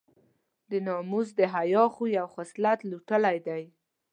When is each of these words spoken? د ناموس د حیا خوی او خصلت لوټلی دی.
د 0.69 0.71
ناموس 0.87 1.29
د 1.39 1.41
حیا 1.53 1.83
خوی 1.95 2.13
او 2.21 2.27
خصلت 2.35 2.79
لوټلی 2.91 3.37
دی. 3.47 3.63